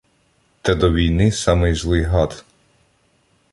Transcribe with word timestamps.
Та 0.61 0.75
до 0.75 0.93
війни 0.93 1.31
самий 1.31 1.73
злий 1.75 2.01
гад: 2.03 2.45